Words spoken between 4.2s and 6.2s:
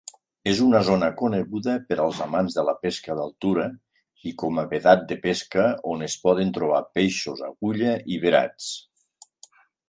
i com a vedat de pesca on es